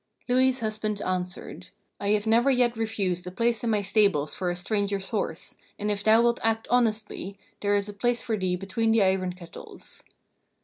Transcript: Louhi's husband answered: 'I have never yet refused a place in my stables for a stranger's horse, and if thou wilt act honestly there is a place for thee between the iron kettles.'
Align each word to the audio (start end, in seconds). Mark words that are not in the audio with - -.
Louhi's 0.27 0.61
husband 0.61 0.99
answered: 1.03 1.69
'I 1.99 2.07
have 2.09 2.25
never 2.25 2.49
yet 2.49 2.75
refused 2.75 3.27
a 3.27 3.31
place 3.31 3.63
in 3.63 3.69
my 3.69 3.83
stables 3.83 4.33
for 4.33 4.49
a 4.49 4.55
stranger's 4.55 5.09
horse, 5.09 5.57
and 5.77 5.91
if 5.91 6.03
thou 6.03 6.23
wilt 6.23 6.39
act 6.41 6.67
honestly 6.71 7.37
there 7.61 7.75
is 7.75 7.87
a 7.87 7.93
place 7.93 8.23
for 8.23 8.35
thee 8.35 8.55
between 8.55 8.91
the 8.93 9.03
iron 9.03 9.33
kettles.' 9.33 10.01